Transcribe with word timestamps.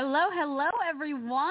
Hello, 0.00 0.26
hello, 0.32 0.68
everyone. 0.88 1.50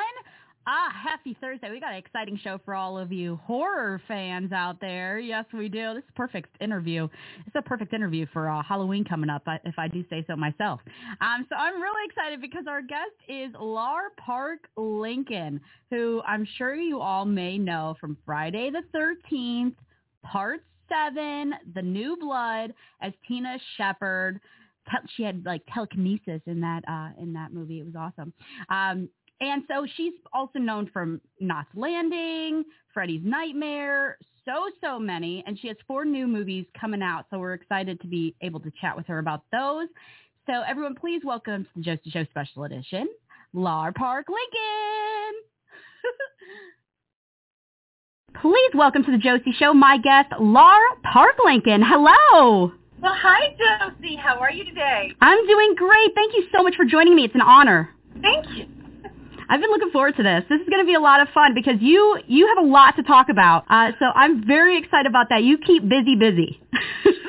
Ah, 0.66 0.90
happy 1.03 1.36
Thursday. 1.42 1.70
We 1.70 1.81
got 1.81 1.92
an 1.92 1.98
exciting 1.98 2.40
show 2.42 2.62
for 2.64 2.76
all 2.76 2.98
of 2.98 3.12
you 3.12 3.36
horror 3.44 4.02
fans 4.08 4.53
out 4.53 4.80
there. 4.80 5.20
Yes, 5.20 5.44
we 5.52 5.67
do. 5.67 5.95
This 5.95 6.03
is 6.06 6.09
a 6.12 6.14
perfect 6.14 6.56
interview. 6.62 7.09
It's 7.45 7.58
a 7.58 7.62
perfect 7.62 7.92
interview 7.92 8.25
for 8.31 8.50
uh, 8.50 8.64
Halloween 8.64 9.03
coming 9.03 9.30
up, 9.30 9.42
if 9.66 9.78
I 9.78 9.90
do 9.90 10.02
say 10.09 10.23
so 10.28 10.38
myself. 10.38 10.80
Um, 11.20 11.45
so 11.50 11.58
I'm 11.58 11.81
really 11.81 12.06
excited 12.06 12.40
because 12.40 12.64
our 12.70 12.81
guest 12.81 13.18
is 13.28 13.52
Lar 13.59 14.12
Park 14.18 14.70
Lincoln, 14.78 15.59
who 15.90 16.22
I'm 16.25 16.48
sure 16.58 16.73
you 16.73 17.02
all 17.02 17.25
may 17.25 17.58
know 17.58 17.98
from 18.00 18.16
Friday 18.25 18.72
the 18.72 18.84
13th, 18.98 19.75
Part 20.23 20.64
7, 20.88 21.53
The 21.75 21.81
New 21.81 22.16
Blood, 22.16 22.73
as 23.02 23.12
Tina 23.28 23.58
Shepard 23.75 24.40
she 25.16 25.24
had 25.24 25.46
like 25.46 25.62
telekinesis 25.74 26.42
in 26.46 26.62
that 26.62 26.84
uh 26.88 27.10
in 27.22 27.34
that 27.34 27.54
movie. 27.54 27.80
It 27.80 27.86
was 27.86 27.96
awesome. 27.96 28.34
Um 28.70 29.10
and 29.40 29.64
so 29.68 29.86
she's 29.96 30.14
also 30.34 30.58
known 30.58 30.90
from 30.92 31.22
Knots 31.40 31.70
Landing, 31.76 32.64
Freddy's 32.94 33.22
Nightmare, 33.24 34.18
so 34.46 34.70
so 34.82 34.98
many, 34.98 35.44
and 35.46 35.60
she 35.60 35.68
has 35.68 35.78
four 35.86 36.06
new 36.06 36.26
movies 36.26 36.66
coming 36.80 37.04
out. 37.04 37.26
So 37.30 37.38
we're 37.38 37.54
excited 37.54 38.02
to 38.02 38.08
be 38.08 38.34
able 38.42 38.60
to 38.62 38.72
chat 38.82 38.96
with 38.96 39.06
her 39.08 39.20
about 39.20 39.44
those. 39.52 39.88
So 40.48 40.64
everyone, 40.68 40.96
please 40.96 41.22
welcome 41.24 41.66
to 41.66 41.70
the 41.76 41.82
Josie 41.82 42.10
Show 42.10 42.24
Special 42.32 42.64
Edition, 42.64 43.08
Lar 43.54 43.92
Park 43.92 44.28
Lincoln. 44.30 45.42
please 48.42 48.72
welcome 48.74 49.04
to 49.04 49.12
the 49.12 49.18
Josie 49.18 49.54
Show 49.60 49.74
my 49.74 49.98
guest, 49.98 50.30
Lar 50.40 50.80
Park 51.04 51.36
Lincoln. 51.44 51.84
Hello. 51.86 52.72
Well, 53.02 53.14
hi, 53.16 53.56
Josie. 53.58 54.16
How 54.16 54.40
are 54.40 54.52
you 54.52 54.64
today? 54.66 55.12
I'm 55.22 55.45
doing 55.48 55.76
great. 55.76 56.16
Thank 56.16 56.34
you 56.34 56.48
so 56.56 56.64
much 56.64 56.76
for 56.76 56.86
joining 56.86 57.16
me. 57.16 57.26
It's 57.26 57.36
an 57.36 57.42
honor. 57.42 57.90
Thank 58.22 58.45
you. 58.58 58.66
I've 59.50 59.62
been 59.62 59.69
looking 59.69 59.91
forward 59.91 60.16
to 60.18 60.24
this. 60.24 60.44
This 60.50 60.59
is 60.62 60.68
going 60.68 60.81
to 60.84 60.85
be 60.88 60.96
a 60.96 61.00
lot 61.00 61.22
of 61.22 61.30
fun 61.34 61.53
because 61.53 61.75
you 61.80 62.18
you 62.28 62.47
have 62.47 62.58
a 62.66 62.68
lot 62.68 62.96
to 62.97 63.03
talk 63.03 63.30
about. 63.30 63.66
Uh, 63.69 63.91
so 64.00 64.06
I'm 64.16 64.46
very 64.46 64.78
excited 64.80 65.06
about 65.06 65.30
that. 65.30 65.44
You 65.44 65.58
keep 65.58 65.88
busy, 65.88 66.16
busy. 66.16 66.62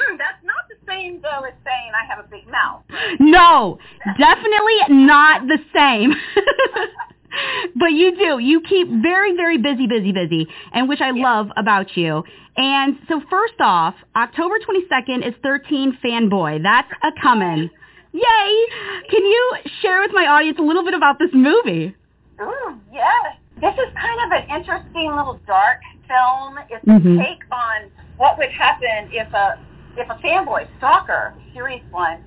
Hmm, 0.00 0.16
That's 0.16 0.42
not 0.44 0.64
the 0.68 0.76
same, 0.86 1.20
though, 1.20 1.44
as 1.46 1.52
saying 1.64 1.92
I 1.92 2.06
have 2.08 2.24
a 2.24 2.28
big 2.28 2.46
mouth. 2.48 2.82
no, 3.20 3.78
definitely 4.16 4.78
not 5.04 5.46
the 5.48 5.58
same. 5.74 6.14
but 7.76 7.92
you 7.92 8.16
do. 8.16 8.38
You 8.38 8.60
keep 8.62 8.88
very, 9.02 9.36
very 9.36 9.58
busy, 9.58 9.86
busy, 9.86 10.12
busy, 10.12 10.46
and 10.72 10.88
which 10.88 11.00
I 11.00 11.10
love 11.10 11.48
about 11.56 11.96
you. 11.96 12.22
And 12.58 12.98
so 13.08 13.22
first 13.30 13.54
off, 13.60 13.94
October 14.16 14.56
22nd 14.68 15.26
is 15.26 15.32
13 15.44 15.96
Fanboy. 16.04 16.60
That's 16.62 16.90
a 17.04 17.12
coming. 17.22 17.70
Yay! 18.12 18.66
Can 19.10 19.24
you 19.24 19.52
share 19.80 20.00
with 20.00 20.10
my 20.12 20.26
audience 20.26 20.58
a 20.58 20.62
little 20.62 20.84
bit 20.84 20.94
about 20.94 21.20
this 21.20 21.30
movie? 21.32 21.94
Ooh, 22.42 22.74
yes. 22.92 23.36
This 23.60 23.74
is 23.74 23.94
kind 23.94 24.20
of 24.26 24.42
an 24.42 24.56
interesting 24.60 25.14
little 25.14 25.40
dark 25.46 25.78
film. 26.08 26.58
It's 26.68 26.84
Mhm. 26.84 27.20
a 27.20 27.24
take 27.24 27.42
on 27.52 27.90
what 28.16 28.38
would 28.38 28.50
happen 28.50 29.08
if 29.12 29.32
a 29.32 29.58
if 29.96 30.08
a 30.10 30.14
fanboy 30.16 30.66
stalker, 30.78 31.34
serious 31.52 31.82
one, 31.90 32.18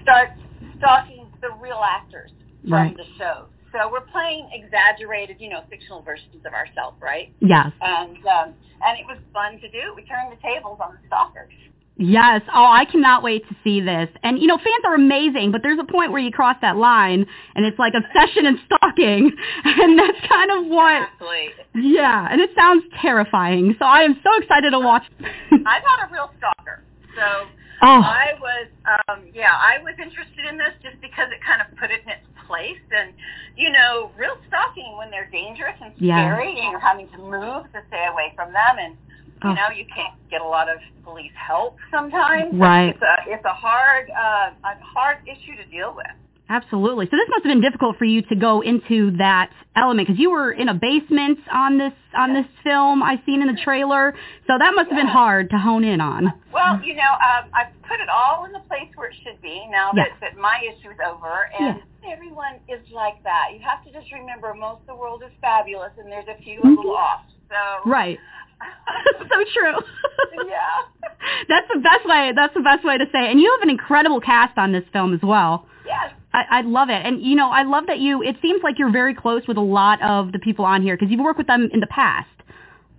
starts 0.00 0.40
stalking 0.78 1.26
the 1.40 1.50
real 1.60 1.82
actors 1.84 2.30
from 2.62 2.72
Right. 2.72 2.96
the 2.96 3.04
show. 3.18 3.46
So 3.76 3.90
we're 3.90 4.00
playing 4.00 4.48
exaggerated, 4.52 5.36
you 5.38 5.50
know, 5.50 5.62
fictional 5.68 6.00
versions 6.00 6.44
of 6.46 6.54
ourselves, 6.54 6.96
right? 7.02 7.32
Yes. 7.40 7.72
And 7.80 8.16
um, 8.26 8.54
and 8.82 8.98
it 8.98 9.06
was 9.06 9.18
fun 9.32 9.60
to 9.60 9.68
do. 9.68 9.92
We 9.94 10.02
turned 10.04 10.32
the 10.32 10.40
tables 10.42 10.78
on 10.82 10.92
the 10.92 11.06
stalkers. 11.06 11.52
Yes. 11.98 12.42
Oh, 12.54 12.70
I 12.70 12.84
cannot 12.84 13.22
wait 13.22 13.48
to 13.48 13.56
see 13.64 13.80
this. 13.80 14.08
And 14.22 14.38
you 14.38 14.46
know, 14.46 14.56
fans 14.56 14.84
are 14.84 14.94
amazing, 14.94 15.52
but 15.52 15.62
there's 15.62 15.78
a 15.78 15.90
point 15.90 16.12
where 16.12 16.20
you 16.20 16.30
cross 16.30 16.56
that 16.62 16.76
line 16.76 17.26
and 17.54 17.66
it's 17.66 17.78
like 17.78 17.92
obsession 17.94 18.46
and 18.46 18.58
stalking. 18.66 19.32
And 19.64 19.98
that's 19.98 20.18
kind 20.28 20.50
of 20.52 20.66
what 20.70 21.02
Exactly. 21.02 21.48
Yeah, 21.74 22.28
and 22.30 22.40
it 22.40 22.50
sounds 22.56 22.84
terrifying. 23.00 23.74
So 23.78 23.84
I 23.84 24.02
am 24.02 24.18
so 24.22 24.30
excited 24.40 24.70
to 24.70 24.80
watch. 24.80 25.04
I'm 25.20 25.60
not 25.62 26.08
a 26.08 26.12
real 26.12 26.30
stalker, 26.38 26.82
so 27.14 27.46
oh, 27.82 28.00
I 28.02 28.34
was, 28.40 28.68
um, 29.08 29.24
yeah, 29.34 29.52
I 29.52 29.82
was 29.82 29.94
interested 30.00 30.44
in 30.48 30.56
this 30.58 30.72
just 30.82 31.00
because 31.00 31.28
it 31.32 31.40
kind 31.44 31.60
of 31.60 31.68
put 31.78 31.90
it 31.90 32.02
in 32.04 32.10
its 32.10 32.26
place. 32.46 32.80
And, 32.90 33.12
you 33.56 33.70
know, 33.70 34.10
real 34.16 34.36
stalking 34.48 34.96
when 34.96 35.10
they're 35.10 35.28
dangerous 35.30 35.74
and 35.82 35.92
Yeah. 35.98 36.22
scary 36.22 36.58
and 36.60 36.70
you're 36.70 36.80
having 36.80 37.08
to 37.10 37.18
move 37.18 37.70
to 37.72 37.82
stay 37.88 38.06
away 38.06 38.32
from 38.36 38.52
them. 38.52 38.78
And, 38.78 38.96
you 39.44 39.50
Oh. 39.50 39.54
know, 39.54 39.68
you 39.70 39.84
can't 39.86 40.14
get 40.30 40.40
a 40.40 40.44
lot 40.44 40.68
of 40.68 40.78
police 41.04 41.34
help 41.34 41.76
sometimes. 41.90 42.54
Right. 42.54 42.94
It's 42.94 43.02
a, 43.02 43.16
it's 43.26 43.44
a 43.44 43.52
hard, 43.52 44.10
uh, 44.10 44.50
a 44.64 44.74
hard 44.84 45.18
issue 45.26 45.56
to 45.56 45.64
deal 45.66 45.92
with. 45.94 46.06
Absolutely. 46.48 47.06
So 47.06 47.16
this 47.16 47.28
must 47.28 47.44
have 47.44 47.50
been 47.50 47.60
difficult 47.60 47.96
for 47.98 48.04
you 48.04 48.22
to 48.22 48.36
go 48.36 48.60
into 48.60 49.16
that 49.18 49.50
element 49.74 50.08
because 50.08 50.18
you 50.20 50.30
were 50.30 50.52
in 50.52 50.68
a 50.68 50.74
basement 50.74 51.38
on 51.52 51.78
this 51.78 51.92
on 52.16 52.32
this 52.34 52.46
film 52.64 53.02
I 53.02 53.20
seen 53.26 53.42
in 53.42 53.48
the 53.48 53.60
trailer. 53.62 54.14
So 54.46 54.54
that 54.58 54.72
must 54.74 54.88
have 54.90 54.96
been 54.98 55.06
hard 55.06 55.50
to 55.50 55.58
hone 55.58 55.84
in 55.84 56.00
on. 56.00 56.32
Well, 56.52 56.80
you 56.82 56.94
know, 56.94 57.02
um, 57.12 57.50
I've 57.54 57.72
put 57.82 58.00
it 58.00 58.08
all 58.08 58.44
in 58.46 58.52
the 58.52 58.60
place 58.60 58.88
where 58.94 59.10
it 59.10 59.16
should 59.22 59.40
be 59.42 59.66
now 59.70 59.90
Yeah. 59.94 60.04
that, 60.04 60.20
that 60.34 60.40
my 60.40 60.60
issue 60.64 60.90
is 60.90 60.98
over. 61.06 61.50
And 61.58 61.80
everyone 62.10 62.56
is 62.68 62.80
like 62.92 63.22
that. 63.24 63.48
You 63.52 63.60
have 63.60 63.84
to 63.84 63.92
just 63.92 64.10
remember 64.12 64.54
most 64.54 64.80
of 64.82 64.86
the 64.86 64.94
world 64.94 65.22
is 65.24 65.32
fabulous 65.40 65.92
and 65.98 66.10
there's 66.10 66.28
a 66.28 66.40
few 66.42 66.60
a 66.62 66.66
little 66.68 66.96
off. 66.96 67.20
So, 67.48 67.90
Right. 67.90 68.18
so 69.18 69.44
true. 69.52 69.76
yeah. 70.48 71.10
That's 71.48 71.68
the 71.72 71.80
best 71.80 72.06
way. 72.06 72.32
That's 72.34 72.54
the 72.54 72.62
best 72.62 72.84
way 72.84 72.96
to 72.96 73.04
say. 73.12 73.26
It. 73.26 73.30
And 73.32 73.40
you 73.40 73.50
have 73.58 73.62
an 73.62 73.70
incredible 73.70 74.20
cast 74.20 74.56
on 74.56 74.72
this 74.72 74.84
film 74.92 75.12
as 75.12 75.20
well. 75.22 75.66
Yes. 75.84 76.12
I, 76.36 76.58
I 76.58 76.60
love 76.60 76.90
it, 76.90 77.00
and 77.04 77.22
you 77.22 77.34
know, 77.34 77.48
I 77.50 77.62
love 77.62 77.84
that 77.86 77.98
you. 77.98 78.22
It 78.22 78.36
seems 78.42 78.62
like 78.62 78.78
you're 78.78 78.92
very 78.92 79.14
close 79.14 79.42
with 79.48 79.56
a 79.56 79.64
lot 79.64 80.02
of 80.02 80.32
the 80.32 80.38
people 80.38 80.66
on 80.66 80.82
here 80.82 80.94
because 80.94 81.10
you've 81.10 81.24
worked 81.24 81.38
with 81.38 81.46
them 81.46 81.70
in 81.72 81.80
the 81.80 81.86
past. 81.88 82.28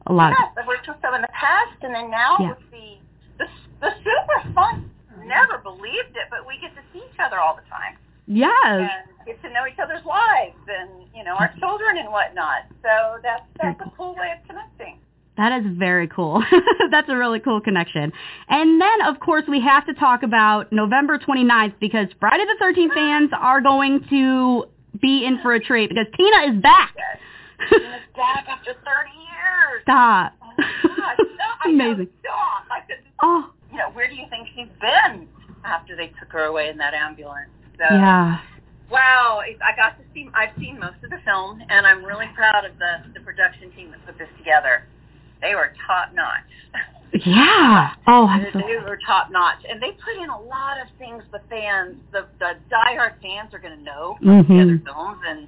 A 0.07 0.13
lot. 0.13 0.33
Yes, 0.33 0.51
I've 0.57 0.65
worked 0.67 0.87
with 0.87 0.99
them 1.01 1.13
in 1.13 1.21
the 1.21 1.27
past, 1.31 1.77
and 1.83 1.93
then 1.93 2.09
now 2.09 2.37
Yeah. 2.39 2.49
with 2.49 2.71
the, 2.71 2.97
the 3.37 3.45
the 3.81 3.91
super 4.01 4.53
fun. 4.53 4.89
Never 5.23 5.57
believed 5.59 6.15
it, 6.15 6.27
but 6.31 6.47
we 6.47 6.57
get 6.61 6.73
to 6.75 6.81
see 6.93 6.99
each 6.99 7.19
other 7.19 7.37
all 7.39 7.53
the 7.55 7.67
time 7.69 7.97
Yes. 8.27 8.49
and 8.65 9.25
get 9.25 9.41
to 9.43 9.49
know 9.53 9.67
each 9.67 9.77
other's 9.77 10.03
lives, 10.05 10.57
and 10.67 10.89
you 11.13 11.23
know 11.23 11.35
our 11.35 11.53
children 11.59 11.97
and 11.97 12.09
whatnot. 12.09 12.65
So 12.81 13.19
that's 13.21 13.43
that's 13.61 13.79
a 13.81 13.91
cool 13.97 14.15
way 14.15 14.33
of 14.33 14.47
connecting. 14.47 14.97
That 15.37 15.61
is 15.61 15.77
very 15.77 16.07
cool. 16.07 16.43
That's 16.91 17.07
a 17.09 17.15
really 17.15 17.39
cool 17.39 17.61
connection. 17.61 18.11
And 18.49 18.81
then, 18.81 19.01
of 19.05 19.19
course, 19.19 19.43
we 19.47 19.61
have 19.61 19.85
to 19.85 19.93
talk 19.93 20.23
about 20.23 20.71
November 20.71 21.19
29th 21.19 21.75
because 21.79 22.07
Friday 22.19 22.43
the 22.45 22.63
13th 22.63 22.93
fans 22.93 23.29
are 23.39 23.61
going 23.61 24.03
to 24.09 24.65
be 24.99 25.25
in 25.25 25.39
for 25.43 25.53
a 25.53 25.59
treat 25.59 25.89
because 25.89 26.07
Tina 26.17 26.55
is 26.55 26.61
back. 26.61 26.95
Tina's 27.69 28.01
back 28.15 28.47
after 28.49 28.73
30 28.73 28.79
years. 28.83 29.81
Stop. 29.83 30.33
Oh 30.41 30.53
I 31.65 31.69
Amazing. 31.69 32.09
Stop. 32.21 32.65
I 32.71 32.79
said, 32.87 32.97
Oh, 33.21 33.51
you 33.71 33.77
know, 33.77 33.91
where 33.91 34.09
do 34.09 34.15
you 34.15 34.25
think 34.29 34.47
she's 34.55 34.69
been 34.81 35.27
after 35.63 35.95
they 35.95 36.07
took 36.19 36.31
her 36.31 36.45
away 36.45 36.69
in 36.69 36.77
that 36.77 36.95
ambulance? 36.95 37.49
So, 37.77 37.85
yeah. 37.93 38.39
Wow, 38.89 39.41
I 39.43 39.75
got 39.75 39.97
to 39.99 40.03
see. 40.13 40.29
I've 40.33 40.55
seen 40.57 40.79
most 40.79 41.03
of 41.03 41.09
the 41.09 41.19
film, 41.25 41.61
and 41.69 41.85
I'm 41.85 42.05
really 42.05 42.27
proud 42.33 42.63
of 42.63 42.79
the 42.79 43.03
the 43.13 43.19
production 43.19 43.69
team 43.75 43.91
that 43.91 44.05
put 44.05 44.17
this 44.17 44.29
together. 44.37 44.87
They 45.41 45.55
were 45.55 45.73
top 45.85 46.13
notch. 46.13 46.43
Yeah. 47.25 47.93
Oh, 48.05 48.27
They, 48.27 48.45
absolutely. 48.47 48.73
they 48.73 48.79
were 48.83 48.99
top 49.05 49.31
notch, 49.31 49.63
and 49.69 49.81
they 49.81 49.91
put 49.91 50.21
in 50.21 50.29
a 50.29 50.39
lot 50.41 50.77
of 50.81 50.87
things 50.99 51.23
the 51.31 51.39
fans, 51.49 51.95
the 52.11 52.27
the 52.39 52.53
diehard 52.69 53.21
fans, 53.21 53.53
are 53.53 53.59
going 53.59 53.77
to 53.77 53.83
know 53.83 54.17
from 54.19 54.27
the 54.27 54.43
mm-hmm. 54.43 54.59
other 54.61 54.81
films, 54.85 55.19
and 55.27 55.47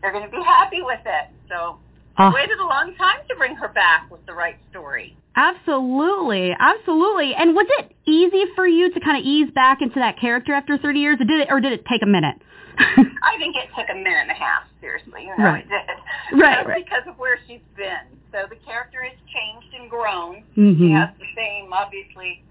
they're 0.00 0.12
going 0.12 0.24
to 0.24 0.30
be 0.30 0.42
happy 0.42 0.80
with 0.82 1.00
it. 1.04 1.28
So 1.48 1.78
Oh, 2.18 2.30
waited 2.32 2.58
a 2.58 2.64
long 2.64 2.94
time 2.98 3.20
to 3.28 3.34
bring 3.36 3.54
her 3.56 3.68
back 3.68 4.10
with 4.10 4.24
the 4.26 4.34
right 4.34 4.56
story. 4.70 5.16
absolutely. 5.34 6.54
Absolutely. 6.58 7.34
And 7.34 7.54
was 7.54 7.66
it 7.78 7.96
easy 8.06 8.44
for 8.54 8.66
you 8.66 8.92
to 8.92 9.00
kind 9.00 9.16
of 9.18 9.24
ease 9.24 9.50
back 9.54 9.78
into 9.80 9.98
that 9.98 10.20
character 10.20 10.52
after 10.52 10.76
30 10.76 11.00
years, 11.00 11.16
or 11.20 11.24
did 11.24 11.40
it, 11.40 11.48
or 11.50 11.58
did 11.60 11.72
it 11.72 11.84
take 11.90 12.02
a 12.02 12.06
minute? 12.06 12.36
I 12.78 13.36
think 13.38 13.56
it 13.56 13.68
took 13.76 13.88
a 13.90 13.94
minute 13.94 14.28
and 14.28 14.30
a 14.30 14.34
half. 14.34 14.64
Seriously, 14.80 15.22
you 15.24 15.34
know, 15.38 15.44
Right. 15.44 15.64
it 15.64 15.68
did. 15.70 16.38
Right, 16.38 16.56
Just 16.58 16.68
right. 16.68 16.84
because 16.84 17.02
of 17.08 17.18
where 17.18 17.38
she's 17.48 17.60
been. 17.76 18.04
So 18.32 18.46
the 18.48 18.56
character 18.56 19.02
has 19.02 19.12
changed 19.28 19.74
and 19.78 19.90
grown. 19.90 20.42
Mhm. 20.56 20.78
She 20.78 20.90
has 20.90 21.10
the 21.18 21.26
same, 21.36 21.72
obviously, 21.72 22.42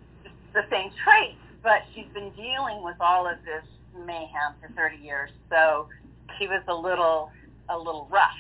the 0.54 0.66
same 0.70 0.92
traits, 1.04 1.38
but 1.64 1.84
she's 1.94 2.08
been 2.14 2.30
dealing 2.32 2.84
with 2.84 2.96
all 3.00 3.28
of 3.28 3.44
this 3.44 3.64
mayhem 4.06 4.54
for 4.62 4.70
30 4.74 4.98
years. 4.98 5.32
So 5.50 5.88
she 6.38 6.48
was 6.48 6.62
a 6.68 6.76
little, 6.76 7.32
a 7.70 7.78
little 7.78 8.08
rough. 8.12 8.38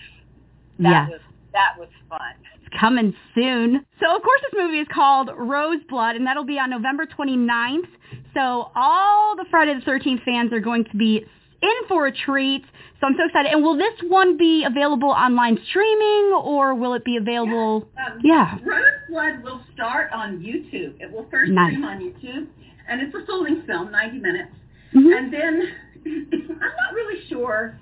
That 0.79 0.89
Yeah. 0.89 1.09
was 1.09 1.21
that 1.53 1.77
was 1.77 1.89
fun. 2.07 2.21
It's 2.55 2.79
coming 2.79 3.13
soon. 3.35 3.85
So, 3.99 4.15
of 4.15 4.23
course, 4.23 4.41
this 4.41 4.53
movie 4.53 4.79
is 4.79 4.87
called 4.87 5.27
Roseblood, 5.29 6.15
and 6.15 6.25
that'll 6.25 6.45
be 6.45 6.57
on 6.57 6.69
November 6.69 7.05
29th. 7.05 7.89
So, 8.33 8.71
all 8.73 9.35
the 9.35 9.43
Friday 9.51 9.73
the 9.73 9.81
13th 9.81 10.23
fans 10.23 10.53
are 10.53 10.61
going 10.61 10.85
to 10.85 10.95
be 10.95 11.25
in 11.61 11.87
for 11.87 12.07
a 12.07 12.11
treat. 12.11 12.63
So, 12.99 13.07
I'm 13.07 13.15
so 13.17 13.25
excited. 13.25 13.51
And 13.51 13.63
will 13.63 13.77
this 13.77 13.93
one 14.07 14.37
be 14.37 14.63
available 14.63 15.09
online 15.09 15.57
streaming, 15.69 16.33
or 16.43 16.75
will 16.75 16.93
it 16.93 17.03
be 17.05 17.17
available? 17.17 17.87
Um, 17.97 18.19
Yeah. 18.23 18.57
Roseblood 18.59 19.43
will 19.43 19.61
start 19.73 20.11
on 20.13 20.39
YouTube. 20.39 20.99
It 21.01 21.11
will 21.11 21.25
first 21.31 21.51
Nice. 21.51 21.71
stream 21.71 21.85
on 21.85 21.99
YouTube, 21.99 22.47
and 22.87 23.01
it's 23.01 23.13
a 23.15 23.25
full-length 23.25 23.65
film, 23.67 23.91
90 23.91 24.19
minutes. 24.19 24.51
Mhm. 24.93 25.17
And 25.17 25.33
then 25.33 25.73
I'm 26.05 26.59
not 26.59 26.93
really 26.93 27.25
sure 27.27 27.77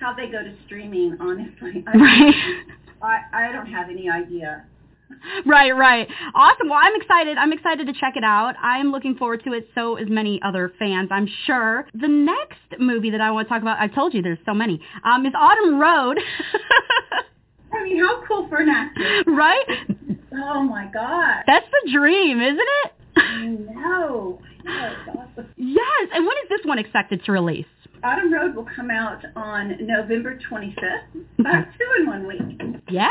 how 0.00 0.12
they 0.14 0.26
go 0.28 0.42
to 0.42 0.52
streaming. 0.66 1.16
Honestly, 1.20 1.84
I, 1.86 1.96
Right. 1.96 2.34
I, 3.02 3.48
I 3.48 3.52
don't 3.52 3.66
have 3.66 3.90
any 3.90 4.08
idea. 4.10 4.64
right, 5.46 5.72
right. 5.76 6.08
Awesome. 6.34 6.68
Well, 6.68 6.78
I'm 6.82 6.94
excited. 7.00 7.36
I'm 7.38 7.52
excited 7.52 7.86
to 7.86 7.92
check 7.92 8.16
it 8.16 8.24
out. 8.24 8.54
I'm 8.62 8.92
looking 8.92 9.16
forward 9.16 9.42
to 9.44 9.52
it. 9.52 9.68
So 9.74 9.96
is 9.96 10.08
many 10.08 10.40
other 10.42 10.72
fans, 10.78 11.08
I'm 11.10 11.28
sure. 11.46 11.86
The 11.94 12.08
next 12.08 12.80
movie 12.80 13.10
that 13.10 13.20
I 13.20 13.30
want 13.30 13.48
to 13.48 13.52
talk 13.52 13.62
about, 13.62 13.78
I 13.78 13.88
told 13.88 14.14
you 14.14 14.22
there's 14.22 14.38
so 14.46 14.54
many, 14.54 14.80
um, 15.04 15.26
is 15.26 15.32
Autumn 15.38 15.78
Road. 15.80 16.18
I 17.72 17.82
mean, 17.82 17.98
how 17.98 18.22
cool 18.26 18.48
for 18.48 18.58
an 18.58 18.68
actor! 18.68 19.24
right? 19.26 19.66
Oh 20.32 20.62
my 20.62 20.88
God! 20.92 21.42
That's 21.46 21.66
the 21.66 21.92
dream, 21.92 22.40
isn't 22.40 22.58
it? 22.58 22.92
I 23.16 23.46
know. 23.46 24.40
I 24.66 24.68
know. 24.68 24.96
Awesome. 25.08 25.48
yes. 25.56 26.08
And 26.12 26.24
when 26.24 26.36
is 26.44 26.48
this 26.48 26.60
one 26.64 26.78
expected 26.78 27.24
to 27.24 27.32
release? 27.32 27.66
Autumn 28.04 28.32
Road 28.32 28.54
will 28.54 28.66
come 28.76 28.90
out 28.90 29.24
on 29.34 29.78
November 29.80 30.38
25th. 30.50 31.24
About 31.38 31.64
two 31.78 32.02
in 32.02 32.06
one 32.06 32.26
week. 32.26 32.80
Yay! 32.90 33.08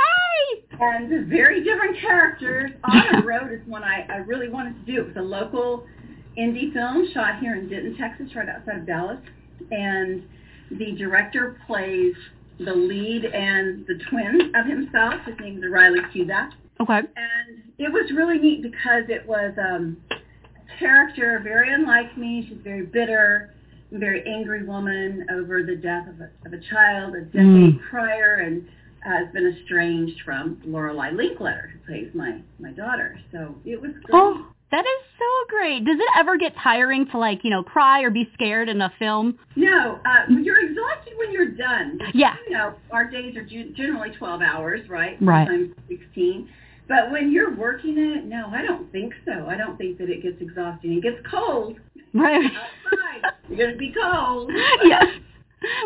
and 0.80 1.28
very 1.28 1.64
different 1.64 2.00
characters. 2.00 2.72
Autumn 2.84 3.28
Road 3.28 3.52
is 3.52 3.68
one 3.68 3.84
I, 3.84 4.06
I 4.10 4.18
really 4.18 4.50
wanted 4.50 4.74
to 4.86 4.92
do. 4.92 5.02
It 5.02 5.08
was 5.08 5.16
a 5.18 5.22
local 5.22 5.86
indie 6.38 6.72
film 6.74 7.08
shot 7.14 7.40
here 7.40 7.56
in 7.56 7.70
Denton, 7.70 7.98
Texas, 7.98 8.36
right 8.36 8.48
outside 8.48 8.80
of 8.80 8.86
Dallas. 8.86 9.20
And 9.72 10.24
the 10.72 10.92
director 10.98 11.60
plays 11.66 12.14
the 12.60 12.74
lead 12.74 13.26
and 13.26 13.86
the 13.88 14.00
twin 14.10 14.52
of 14.56 14.66
himself. 14.66 15.16
His 15.26 15.36
name 15.40 15.58
is 15.58 15.64
Riley 15.70 16.00
Cusack. 16.12 16.52
Okay. 16.80 17.00
And 17.00 17.64
it 17.78 17.92
was 17.92 18.12
really 18.16 18.38
neat 18.38 18.62
because 18.62 19.04
it 19.10 19.26
was 19.28 19.54
um, 19.58 19.98
a 20.12 20.80
character 20.80 21.40
very 21.44 21.74
unlike 21.74 22.18
me. 22.18 22.46
She's 22.48 22.60
very 22.64 22.86
bitter, 22.86 23.53
very 24.00 24.24
angry 24.28 24.64
woman 24.64 25.26
over 25.32 25.64
the 25.64 25.76
death 25.76 26.08
of 26.08 26.20
a, 26.20 26.30
of 26.46 26.54
a 26.54 26.60
child 26.70 27.16
a 27.16 27.22
decade 27.22 27.44
Mm. 27.44 27.80
prior 27.90 28.36
and 28.36 28.68
has 29.02 29.28
been 29.34 29.46
estranged 29.48 30.22
from 30.24 30.62
Lorelei 30.66 31.12
Linkletter, 31.12 31.72
who 31.72 31.80
plays 31.86 32.10
my, 32.14 32.40
my 32.60 32.72
daughter. 32.72 33.20
So 33.32 33.54
it 33.66 33.82
was 33.82 33.92
great. 34.04 34.14
Oh, 34.14 34.46
that 34.72 34.86
is 34.86 35.06
so 35.20 35.26
great. 35.50 35.84
Does 35.86 35.98
it 36.00 36.10
ever 36.18 36.38
get 36.38 36.54
tiring 36.64 37.06
to 37.12 37.18
like, 37.18 37.44
you 37.44 37.50
know, 37.50 37.64
cry 37.64 38.02
or 38.02 38.10
be 38.10 38.30
scared 38.34 38.70
in 38.70 38.82
a 38.82 38.92
film? 38.98 39.38
No, 39.56 40.00
uh, 40.06 40.26
you're 40.42 40.66
exhausted 40.66 41.14
when 41.18 41.32
you're 41.32 41.52
done. 41.52 42.00
Yeah. 42.14 42.36
You 42.48 42.54
know, 42.54 42.74
our 42.92 43.10
days 43.10 43.36
are 43.36 43.44
generally 43.44 44.12
12 44.18 44.42
hours, 44.42 44.90
right? 44.90 45.18
Right. 45.22 45.48
Sometimes 45.48 45.76
16. 45.90 46.50
But 46.88 47.12
when 47.12 47.32
you're 47.32 47.56
working 47.56 47.98
it, 47.98 48.26
no, 48.26 48.48
I 48.52 48.62
don't 48.62 48.92
think 48.92 49.14
so. 49.26 49.48
I 49.48 49.56
don't 49.56 49.78
think 49.78 49.98
that 50.00 50.10
it 50.10 50.24
gets 50.24 50.42
exhausting. 50.42 50.94
It 50.94 51.04
gets 51.04 51.18
cold 51.30 51.78
Right. 52.14 52.52
you're 53.50 53.58
going 53.58 53.72
to 53.72 53.78
be 53.78 53.94
cold. 53.94 54.52
yes. 54.84 55.06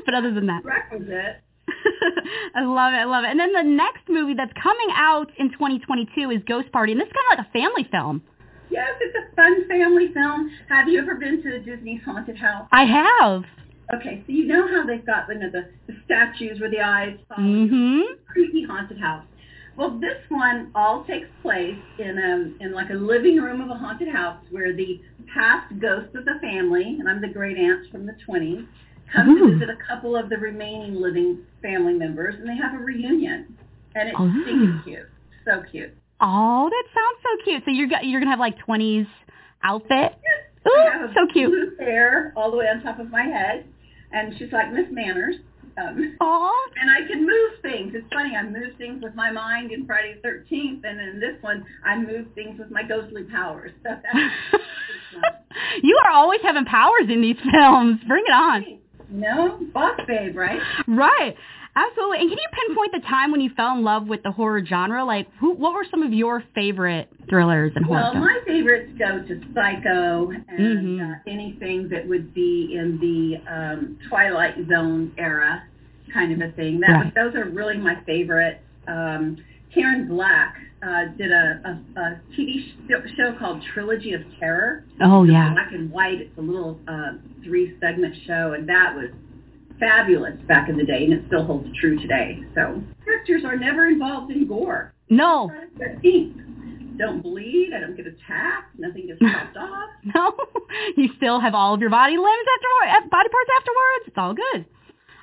But 0.06 0.14
other 0.14 0.34
than 0.34 0.48
that. 0.48 0.64
Requisite. 0.66 1.42
I 2.56 2.64
love 2.64 2.94
it. 2.94 2.98
I 2.98 3.06
love 3.06 3.24
it. 3.24 3.30
And 3.30 3.40
then 3.40 3.54
the 3.54 3.64
next 3.64 4.08
movie 4.10 4.34
that's 4.34 4.54
coming 4.62 4.88
out 4.96 5.32
in 5.38 5.52
2022 5.52 6.32
is 6.32 6.42
Ghost 6.48 6.72
Party, 6.72 6.92
and 6.94 7.02
this 7.02 7.08
is 7.08 7.14
kind 7.14 7.26
of 7.32 7.38
like 7.38 7.48
a 7.48 7.52
family 7.52 7.88
film. 7.92 8.22
Yes, 8.70 8.90
it's 9.00 9.16
a 9.16 9.36
fun 9.36 9.68
family 9.68 10.08
film. 10.14 10.52
Have 10.70 10.88
you 10.90 11.00
ever 11.00 11.16
been 11.16 11.42
to 11.44 11.52
the 11.52 11.60
Disney's 11.60 12.02
Haunted 12.04 12.38
House? 12.38 12.68
I 12.72 12.84
have. 12.86 13.44
Okay, 13.96 14.24
so 14.26 14.34
you 14.34 14.46
know 14.46 14.68
how 14.68 14.86
they've 14.86 15.06
got 15.06 15.28
you 15.30 15.36
know, 15.40 15.50
the, 15.50 15.70
the 15.88 15.94
statues 16.06 16.60
where 16.60 16.70
the 16.70 16.82
eyes 16.82 17.16
follow 17.30 17.42
Mm-hmm. 17.48 18.02
creepy 18.28 18.64
haunted 18.66 19.00
house. 19.00 19.24
Well, 19.78 19.92
this 20.00 20.18
one 20.30 20.72
all 20.74 21.04
takes 21.06 21.28
place 21.44 21.78
in 22.00 22.18
um 22.18 22.56
in 22.60 22.74
like 22.74 22.90
a 22.90 22.96
living 22.96 23.38
room 23.38 23.62
of 23.62 23.70
a 23.70 23.76
haunted 23.76 24.08
house 24.10 24.44
where 24.50 24.74
the 24.76 25.00
past 25.34 25.72
ghosts 25.80 26.16
of 26.16 26.26
the 26.26 26.40
family, 26.42 26.98
and 27.00 27.08
I'm 27.08 27.22
the 27.22 27.28
great 27.28 27.58
aunt 27.58 27.90
from 27.92 28.06
the 28.08 28.16
20s, 28.28 28.66
come 29.14 29.30
Ooh. 29.30 29.48
to 29.50 29.54
visit 29.54 29.70
a 29.70 29.78
couple 29.88 30.16
of 30.16 30.30
the 30.30 30.38
remaining 30.38 30.96
living 30.96 31.40
family 31.62 31.94
members, 31.94 32.36
and 32.40 32.50
they 32.50 32.56
have 32.58 32.74
a 32.74 32.84
reunion, 32.84 33.56
and 33.96 34.10
it's 34.10 34.18
Oh. 34.20 34.30
stinking 34.42 34.82
cute, 34.84 35.08
so 35.46 35.62
cute. 35.72 35.92
Oh, 36.22 36.70
that 36.70 36.84
sounds 36.94 37.20
so 37.22 37.44
cute. 37.44 37.64
So 37.66 37.72
you're 37.72 37.88
you're 38.02 38.20
gonna 38.20 38.32
have 38.32 38.40
like 38.40 38.58
20s 38.58 39.08
outfit. 39.64 40.14
I 40.66 41.06
Ooh, 41.06 41.14
so 41.14 41.28
cute. 41.32 41.50
blue 41.52 41.86
hair 41.86 42.34
all 42.36 42.50
the 42.52 42.58
way 42.58 42.66
on 42.68 42.82
top 42.82 43.00
of 43.00 43.12
my 43.12 43.24
head, 43.24 43.66
and 44.12 44.36
she's 44.40 44.52
like 44.52 44.74
Miss 44.74 44.88
Manners. 44.92 45.36
Um, 45.78 46.18
Oh, 46.20 46.70
and 46.82 46.90
I 46.90 47.08
can 47.08 47.22
move 47.24 47.52
things. 47.62 47.87
It's 47.98 48.14
funny. 48.14 48.36
I 48.36 48.44
move 48.44 48.76
things 48.78 49.02
with 49.04 49.16
my 49.16 49.32
mind 49.32 49.72
in 49.72 49.86
Friday 49.86 50.16
the 50.22 50.28
13th, 50.30 50.82
and 50.84 51.00
in 51.02 51.20
this 51.20 51.42
one, 51.42 51.66
I 51.86 51.98
move 51.98 52.28
things 52.36 52.60
with 52.60 52.70
my 52.72 52.84
ghostly 52.84 53.24
powers. 53.24 53.72
So 53.84 53.90
you 55.84 56.00
are 56.06 56.12
always 56.12 56.40
having 56.44 56.66
powers 56.66 57.10
in 57.10 57.22
these 57.22 57.38
films. 57.52 58.00
Bring 58.08 58.24
it 58.28 58.34
on. 58.34 58.80
no 59.10 59.60
boss 59.74 60.00
babe, 60.08 60.36
right? 60.36 60.60
Right. 60.88 61.36
Absolutely. 61.76 62.18
And 62.22 62.30
can 62.32 62.38
you 62.40 62.48
pinpoint 62.68 62.92
the 62.92 63.08
time 63.08 63.32
when 63.32 63.40
you 63.40 63.52
fell 63.56 63.72
in 63.78 63.84
love 63.84 64.08
with 64.08 64.24
the 64.24 64.32
horror 64.32 64.66
genre? 64.66 65.06
Like, 65.06 65.28
who, 65.40 65.54
what 65.54 65.74
were 65.74 65.86
some 65.92 66.02
of 66.02 66.12
your 66.12 66.44
favorite 66.56 67.08
thrillers 67.30 67.72
and 67.76 67.86
horror 67.86 68.02
Well, 68.02 68.12
films? 68.14 68.26
my 68.26 68.40
favorites 68.48 68.92
go 68.98 69.20
to 69.28 69.42
Psycho 69.54 70.32
and 70.48 70.98
Mhm. 70.98 71.12
uh, 71.16 71.20
anything 71.28 71.88
that 71.90 72.08
would 72.08 72.34
be 72.34 72.76
in 72.76 72.98
the 73.00 73.52
um, 73.52 74.00
Twilight 74.10 74.56
Zone 74.68 75.12
era, 75.20 75.64
kind 76.18 76.32
of 76.42 76.50
a 76.50 76.52
thing. 76.54 76.80
That 76.82 76.90
Right. 76.90 77.16
those 77.16 77.36
are 77.36 77.46
really 77.50 77.78
my 77.78 77.96
favorites. 78.06 78.60
Um, 78.88 79.38
Karen 79.74 80.08
Black 80.08 80.56
uh, 80.82 81.06
did 81.18 81.32
a, 81.32 81.62
a, 81.96 82.00
a 82.02 82.22
TV 82.38 82.60
sh- 82.64 83.16
show 83.18 83.34
called 83.38 83.62
Trilogy 83.74 84.14
of 84.14 84.22
Terror. 84.40 84.86
Oh, 85.02 85.24
It's 85.24 85.32
yeah. 85.34 85.52
black 85.54 85.72
and 85.74 85.92
white. 85.92 86.22
It's 86.22 86.38
a 86.38 86.42
little 86.42 86.80
uh, 86.88 87.14
three-segment 87.44 88.16
show, 88.26 88.54
and 88.54 88.68
that 88.70 88.96
was 88.96 89.10
fabulous 89.80 90.36
back 90.48 90.70
in 90.70 90.78
the 90.78 90.86
day, 90.86 91.04
and 91.04 91.14
it 91.14 91.24
still 91.28 91.46
holds 91.46 91.68
true 91.80 92.00
today. 92.00 92.40
So 92.56 92.82
characters 93.06 93.44
are 93.46 93.58
never 93.58 93.88
involved 93.88 94.32
in 94.32 94.48
gore. 94.48 94.94
No. 95.10 95.52
Don't 96.98 97.22
bleed. 97.22 97.72
I 97.76 97.80
don't 97.80 97.96
get 97.96 98.08
attacked. 98.08 98.78
Nothing 98.80 99.08
gets 99.08 99.20
chopped 99.20 99.58
off. 99.58 99.90
No. 100.16 100.34
You 100.96 101.10
still 101.18 101.40
have 101.42 101.54
all 101.54 101.74
of 101.74 101.82
your 101.82 101.90
body 101.90 102.16
limbs 102.18 102.46
after 102.56 103.10
body 103.10 103.30
parts 103.30 103.50
afterwards. 103.60 104.08
It's 104.08 104.18
all 104.18 104.34
good. 104.34 104.66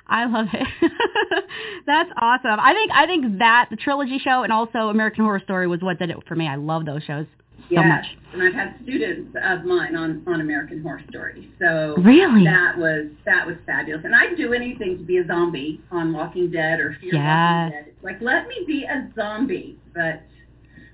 I 0.07 0.25
love 0.25 0.47
it. 0.53 0.67
That's 1.85 2.09
awesome. 2.17 2.59
I 2.59 2.73
think 2.73 2.91
I 2.93 3.05
think 3.05 3.39
that 3.39 3.67
the 3.69 3.75
trilogy 3.75 4.19
show 4.19 4.43
and 4.43 4.51
also 4.53 4.89
American 4.89 5.23
Horror 5.23 5.39
Story 5.41 5.67
was 5.67 5.81
what 5.81 5.97
did 5.99 6.09
it 6.09 6.17
for 6.27 6.35
me. 6.35 6.47
I 6.47 6.55
love 6.55 6.85
those 6.85 7.03
shows 7.03 7.25
so 7.57 7.65
Yes, 7.71 7.85
much. 7.87 8.05
and 8.33 8.43
I've 8.43 8.53
had 8.53 8.75
students 8.83 9.35
of 9.41 9.65
mine 9.65 9.95
on 9.95 10.21
on 10.27 10.41
American 10.41 10.81
Horror 10.83 11.01
Story. 11.09 11.49
So 11.59 11.95
Really? 11.97 12.43
that 12.45 12.77
was 12.77 13.07
that 13.25 13.47
was 13.47 13.55
fabulous. 13.65 14.03
And 14.05 14.13
I'd 14.15 14.37
do 14.37 14.53
anything 14.53 14.97
to 14.99 15.03
be 15.03 15.17
a 15.17 15.25
zombie 15.27 15.81
on 15.91 16.13
Walking 16.13 16.51
Dead 16.51 16.79
or 16.79 16.95
Fear 17.01 17.15
Yes. 17.15 17.23
Walking 17.23 17.71
Dead. 17.79 17.93
It's 17.95 18.03
like 18.03 18.21
let 18.21 18.47
me 18.47 18.63
be 18.67 18.83
a 18.83 19.09
zombie, 19.15 19.77
but 19.95 20.21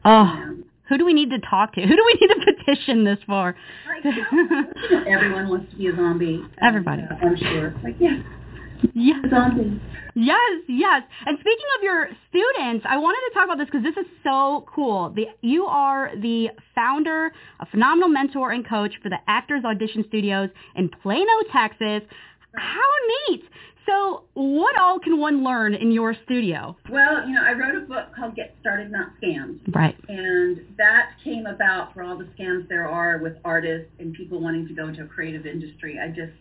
Oh, 0.06 0.24
you 0.24 0.46
know, 0.46 0.58
who 0.90 0.98
do 0.98 1.06
we 1.06 1.14
need 1.14 1.30
to 1.32 1.40
talk 1.40 1.74
to? 1.74 1.82
Who 1.86 1.88
do 1.96 2.04
we 2.06 2.18
need 2.22 2.34
to 2.34 2.54
petition 2.54 3.04
this 3.04 3.20
for? 3.28 3.56
Like, 3.88 4.06
everyone 5.08 5.48
wants 5.50 5.72
to 5.72 5.78
be 5.78 5.88
a 5.88 5.96
zombie. 5.96 6.44
Everybody. 6.62 7.04
uh, 7.04 7.16
I'm 7.26 7.38
sure. 7.38 7.74
Like, 7.84 7.96
yeah. 8.00 8.22
Yes. 8.94 9.18
Yes, 10.14 10.62
yes. 10.68 11.04
And 11.26 11.38
speaking 11.40 11.66
of 11.78 11.84
your 11.84 12.10
students, 12.30 12.86
I 12.88 12.98
wanted 12.98 13.20
to 13.30 13.34
talk 13.34 13.46
about 13.46 13.58
this 13.58 13.68
because 13.68 13.84
this 13.84 13.96
is 14.04 14.12
so 14.24 14.66
cool. 14.74 15.10
The, 15.16 15.26
you 15.42 15.66
are 15.66 16.12
the 16.16 16.50
founder, 16.76 17.32
a 17.60 17.66
phenomenal 17.66 18.10
mentor 18.10 18.52
and 18.52 18.68
coach 18.68 18.94
for 19.02 19.10
the 19.10 19.20
Actors 19.28 19.64
Audition 19.66 20.04
Studios 20.08 20.50
in 20.76 20.90
Plano, 21.02 21.32
Texas. 21.54 22.02
How 22.56 22.90
neat! 23.30 23.44
So, 23.88 24.24
what 24.36 24.80
all 24.80 25.00
can 25.00 25.20
one 25.20 25.44
learn 25.44 25.74
in 25.74 25.92
your 25.92 26.16
studio? 26.26 26.78
Well, 26.90 27.28
you 27.28 27.34
know, 27.34 27.42
I 27.44 27.54
wrote 27.54 27.76
a 27.76 27.86
book 27.86 28.16
called 28.16 28.36
Get 28.36 28.56
Started 28.62 28.92
Not 28.92 29.10
Scammed. 29.22 29.60
Right. 29.74 29.96
And 30.08 30.62
that 30.78 31.12
came 31.24 31.46
about 31.48 31.94
for 31.94 32.04
all 32.04 32.18
the 32.18 32.28
scams 32.38 32.68
there 32.70 32.88
are 32.88 33.18
with 33.18 33.34
artists 33.44 33.90
and 34.00 34.14
people 34.14 34.40
wanting 34.40 34.68
to 34.68 34.74
go 34.74 34.88
into 34.88 35.04
a 35.04 35.08
creative 35.08 35.48
industry. 35.48 35.98
I 36.00 36.10
just, 36.10 36.34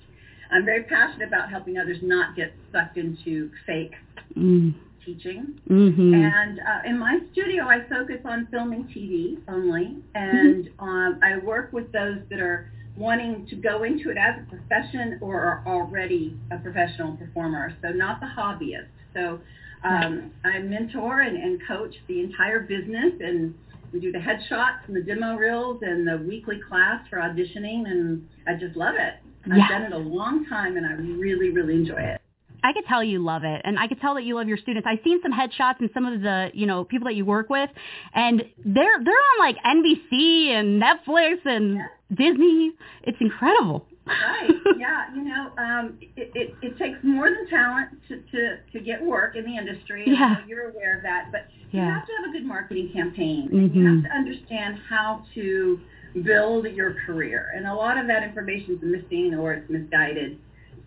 I'm 0.53 0.65
very 0.65 0.83
passionate 0.85 1.29
about 1.29 1.51
helping 1.51 1.79
others 1.79 1.99
not 2.03 2.37
get 2.37 2.53
sucked 2.73 2.97
into 2.97 3.51
fake 3.67 3.95
Mm. 4.37 4.75
teaching. 5.05 5.59
Mm-hmm. 5.69 6.15
And 6.15 6.61
uh, 6.61 6.89
in 6.89 6.99
my 6.99 7.19
studio, 7.33 7.65
I 7.65 7.81
focus 7.89 8.21
on 8.25 8.47
filming 8.51 8.85
TV 8.85 9.39
only, 9.49 9.97
and 10.15 10.69
um, 10.79 11.19
I 11.23 11.39
work 11.45 11.73
with 11.73 11.91
those 11.91 12.19
that 12.31 12.39
are 12.39 12.71
wanting 12.97 13.47
to 13.49 13.57
go 13.57 13.83
into 13.83 14.11
it 14.11 14.17
as 14.17 14.41
a 14.41 14.49
profession 14.49 15.19
or 15.21 15.41
are 15.41 15.65
already 15.67 16.39
a 16.53 16.59
professional 16.59 17.17
performer, 17.17 17.75
so 17.83 17.89
not 17.89 18.21
the 18.21 18.27
hobbyist. 18.27 18.87
So 19.15 19.41
um, 19.83 20.31
I 20.45 20.59
mentor 20.61 21.23
and, 21.23 21.37
and 21.37 21.61
coach 21.67 21.95
the 22.07 22.21
entire 22.21 22.61
business, 22.61 23.15
and 23.21 23.55
we 23.93 23.99
do 23.99 24.13
the 24.13 24.19
headshots 24.19 24.87
and 24.87 24.95
the 24.95 25.03
demo 25.03 25.35
reels 25.35 25.81
and 25.83 26.07
the 26.07 26.19
weekly 26.19 26.61
class 26.69 27.05
for 27.09 27.19
auditioning, 27.19 27.91
and 27.91 28.29
I 28.47 28.55
just 28.55 28.77
love 28.77 28.95
it. 28.97 29.15
I've 29.47 29.57
Yeah. 29.59 29.69
done 29.69 29.83
it 29.85 29.93
a 29.93 29.99
long 29.99 30.45
time, 30.47 30.77
and 30.77 30.87
I 30.87 30.93
really, 30.93 31.51
really 31.51 31.75
enjoy 31.75 32.01
it. 32.01 32.21
I 32.63 32.75
could 32.75 32.85
tell 32.87 33.03
you 33.03 33.21
love 33.21 33.43
it, 33.45 33.63
and 33.65 33.79
I 33.79 33.87
could 33.89 34.01
tell 34.03 34.15
that 34.17 34.25
you 34.25 34.35
love 34.35 34.47
your 34.47 34.59
students. 34.59 34.87
I've 34.87 34.99
seen 35.03 35.21
some 35.23 35.33
headshots 35.33 35.81
and 35.81 35.89
some 35.95 36.05
of 36.05 36.21
the 36.21 36.51
you 36.53 36.67
know 36.67 36.85
people 36.85 37.07
that 37.07 37.15
you 37.15 37.25
work 37.25 37.49
with, 37.49 37.71
and 38.15 38.45
they're 38.65 39.03
they're 39.03 39.15
on 39.15 39.39
like 39.39 39.57
NBC 39.65 40.49
and 40.51 40.81
Netflix 40.83 41.47
and 41.47 41.81
Disney. 42.15 42.73
It's 43.05 43.17
incredible. 43.21 43.87
Right. 44.07 44.51
Yeah. 44.79 45.15
You 45.15 45.25
know, 45.25 45.51
um, 45.59 45.99
it, 46.17 46.33
it, 46.35 46.55
it 46.63 46.79
takes 46.79 46.99
more 47.03 47.29
than 47.29 47.47
talent 47.51 47.91
to, 48.09 48.17
to, 48.33 48.57
to 48.73 48.81
get 48.81 49.05
work 49.05 49.37
in 49.37 49.45
the 49.45 49.55
industry. 49.57 50.05
Yeah. 50.07 50.37
Know 50.41 50.47
You're 50.49 50.71
aware 50.71 50.97
of 50.97 51.03
that, 51.03 51.27
but 51.31 51.49
you 51.71 51.81
have 51.81 52.07
to 52.07 52.13
have 52.19 52.31
a 52.31 52.33
good 52.33 52.47
marketing 52.47 52.91
campaign. 52.95 53.49
and 53.53 53.75
You 53.75 53.87
have 53.95 54.05
to 54.05 54.11
understand 54.11 54.79
how 54.89 55.23
to 55.35 55.81
build 56.25 56.67
your 56.67 56.95
career, 57.07 57.53
and 57.55 57.67
a 57.67 57.75
lot 57.75 57.99
of 57.99 58.07
that 58.09 58.23
information 58.23 58.75
is 58.75 58.79
missing 58.83 59.35
or 59.35 59.53
it's 59.55 59.71
misguided. 59.71 60.39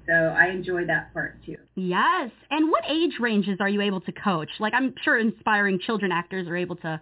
So 0.06 0.14
I 0.14 0.48
enjoy 0.48 0.86
that 0.88 1.14
part 1.14 1.38
too. 1.46 1.56
Yes. 1.76 2.30
And 2.52 2.70
what 2.70 2.84
age 2.90 3.14
ranges 3.22 3.58
are 3.62 3.70
you 3.70 3.80
able 3.82 4.02
to 4.02 4.12
coach? 4.12 4.50
Like 4.60 4.74
I'm 4.74 4.94
sure 5.04 5.18
inspiring 5.18 5.80
children 5.80 6.12
actors 6.12 6.48
are 6.48 6.58
able 6.58 6.76
to 6.78 7.00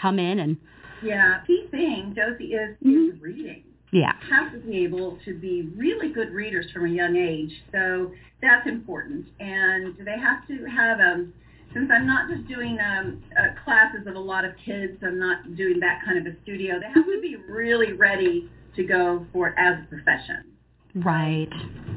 come 0.00 0.18
in 0.18 0.38
and 0.38 0.56
Yeah. 1.02 1.40
Key 1.46 1.66
thing, 1.70 2.14
Josie, 2.14 2.54
is, 2.54 2.76
Mhm. 2.84 3.14
is 3.14 3.20
reading. 3.20 3.64
yeah. 3.90 4.14
have 4.30 4.52
to 4.52 4.58
be 4.58 4.82
able 4.84 5.18
to 5.24 5.34
be 5.38 5.70
really 5.76 6.08
good 6.10 6.30
readers 6.32 6.68
from 6.72 6.84
a 6.86 6.88
young 6.88 7.14
age. 7.16 7.62
So 7.72 8.12
that's 8.40 8.66
important. 8.66 9.26
And 9.40 9.96
they 9.98 10.18
have 10.18 10.46
to 10.48 10.64
have, 10.64 10.98
um, 11.00 11.32
since 11.74 11.90
I'm 11.92 12.06
not 12.06 12.28
just 12.30 12.46
doing 12.48 12.78
um, 12.80 13.22
uh, 13.38 13.48
classes 13.64 14.06
of 14.06 14.14
a 14.14 14.18
lot 14.18 14.44
of 14.44 14.52
kids, 14.64 14.92
I'm 15.02 15.18
not 15.18 15.56
doing 15.56 15.80
that 15.80 16.00
kind 16.04 16.18
of 16.18 16.32
a 16.32 16.36
studio, 16.42 16.78
they 16.80 16.86
have 16.86 17.04
to 17.04 17.20
be 17.20 17.36
really 17.48 17.92
ready 17.92 18.48
to 18.76 18.84
go 18.84 19.26
for 19.32 19.48
it 19.48 19.54
as 19.58 19.74
a 19.84 19.86
profession. 19.88 20.44
Right. 20.94 21.48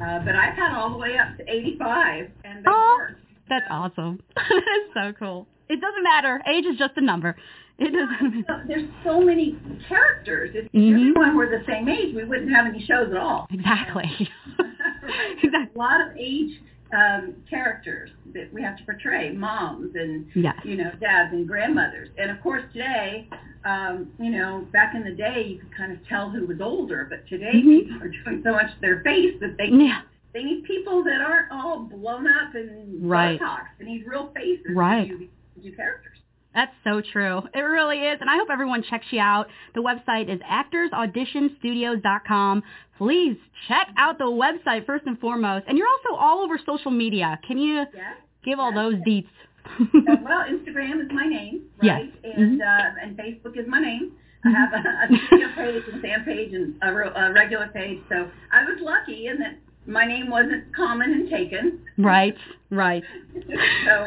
Uh, 0.02 0.18
but 0.24 0.34
I've 0.34 0.54
had 0.56 0.74
all 0.76 0.90
the 0.90 0.98
way 0.98 1.16
up 1.18 1.36
to 1.38 1.44
85, 1.48 2.30
and 2.44 2.58
they 2.64 2.68
Oh, 2.70 2.96
work. 2.98 3.16
That's 3.48 3.64
awesome. 3.70 4.20
That's 4.36 4.48
so 4.94 5.12
cool. 5.18 5.46
It 5.68 5.80
doesn't 5.80 6.02
matter. 6.02 6.40
Age 6.46 6.64
is 6.66 6.76
just 6.78 6.94
a 6.96 7.00
number. 7.00 7.36
It 7.78 7.92
doesn't 7.92 8.44
So 8.46 8.54
There's 8.66 8.88
so 9.04 9.20
many 9.20 9.56
characters. 9.88 10.50
If 10.54 10.70
Mhm. 10.72 11.10
everyone 11.10 11.36
were 11.36 11.46
the 11.46 11.64
same 11.66 11.88
age, 11.88 12.14
we 12.14 12.24
wouldn't 12.24 12.50
have 12.50 12.66
any 12.66 12.84
shows 12.84 13.10
at 13.10 13.16
all. 13.16 13.46
Exactly. 13.52 14.28
Right. 14.58 15.38
exactly. 15.42 15.70
a 15.74 15.78
lot 15.78 16.00
of 16.02 16.08
age 16.18 16.60
um, 16.92 17.34
characters 17.48 18.10
that 18.34 18.52
we 18.52 18.62
have 18.62 18.76
to 18.78 18.84
portray, 18.84 19.32
moms 19.32 19.94
and 19.94 20.26
Yes. 20.34 20.56
you 20.64 20.76
know 20.76 20.90
dads 21.00 21.32
and 21.32 21.46
grandmothers. 21.46 22.08
And 22.18 22.30
of 22.30 22.40
course 22.40 22.62
today, 22.72 23.28
um, 23.64 24.10
you 24.18 24.30
know, 24.30 24.66
back 24.72 24.94
in 24.94 25.04
the 25.04 25.10
day, 25.12 25.44
you 25.48 25.58
could 25.58 25.74
kind 25.76 25.92
of 25.92 25.98
tell 26.06 26.30
who 26.30 26.46
was 26.46 26.60
older, 26.60 27.06
but 27.10 27.26
today 27.28 27.52
Mhm. 27.54 27.80
people 27.88 28.02
are 28.02 28.08
doing 28.08 28.42
so 28.42 28.52
much 28.52 28.72
to 28.74 28.80
their 28.80 29.00
face 29.00 29.38
that 29.40 29.56
they 29.58 29.66
Yeah. 29.68 30.00
they 30.34 30.44
need 30.44 30.64
people 30.64 31.02
that 31.02 31.20
aren't 31.20 31.50
all 31.50 31.80
blown 31.84 32.26
up 32.28 32.54
and 32.54 33.08
Right. 33.10 33.40
Botox. 33.40 33.66
They 33.78 33.86
need 33.86 34.06
real 34.06 34.28
faces 34.28 34.74
Right. 34.74 35.08
to 35.08 35.18
do, 35.18 35.28
to 35.56 35.60
do 35.60 35.72
characters. 35.72 36.17
That's 36.58 36.74
so 36.82 37.00
true. 37.12 37.40
It 37.54 37.60
really 37.60 37.98
is. 37.98 38.18
And 38.20 38.28
I 38.28 38.36
hope 38.36 38.48
everyone 38.50 38.82
checks 38.90 39.06
you 39.12 39.20
out. 39.20 39.46
The 39.76 39.80
website 39.80 40.28
is 40.28 40.40
actorsauditionstudios.com. 40.40 42.62
Please 42.96 43.36
check 43.68 43.86
out 43.96 44.18
the 44.18 44.24
website 44.24 44.84
first 44.84 45.04
and 45.06 45.16
foremost. 45.20 45.66
And 45.68 45.78
you're 45.78 45.86
also 45.86 46.16
all 46.20 46.40
over 46.40 46.58
social 46.66 46.90
media. 46.90 47.38
Can 47.46 47.58
you 47.58 47.84
Yeah. 47.94 48.14
give 48.44 48.58
all 48.58 48.72
Yes. 48.72 48.76
those 48.82 48.94
deets? 49.06 49.28
Uh, 49.66 50.16
well, 50.24 50.42
Instagram 50.48 51.00
is 51.00 51.12
my 51.12 51.26
name, 51.26 51.60
Yes. 51.80 52.00
right? 52.00 52.12
And 52.24 52.60
Mhm. 52.60 52.66
uh, 52.66 52.94
and 53.02 53.16
Facebook 53.16 53.56
is 53.56 53.68
my 53.68 53.78
name. 53.78 54.10
I 54.44 54.50
have 54.50 54.72
a, 54.72 54.78
a 54.78 55.08
page 55.54 55.84
and 55.92 56.02
fan 56.02 56.24
page 56.24 56.52
and 56.54 56.74
a, 56.82 56.88
a 56.88 57.30
regular 57.32 57.68
page. 57.68 58.00
So 58.08 58.28
I 58.50 58.64
was 58.64 58.80
lucky 58.80 59.28
in 59.28 59.38
that 59.38 59.54
my 59.88 60.04
name 60.06 60.30
wasn't 60.30 60.74
common 60.76 61.10
and 61.12 61.30
taken. 61.30 61.80
right, 61.98 62.36
right. 62.70 63.02
so 63.86 64.06